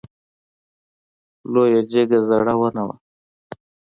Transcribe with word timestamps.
لویه 1.51 1.81
جګه 1.91 2.19
زړه 2.27 2.53
ونه 2.59 2.83
وه. 2.87 2.95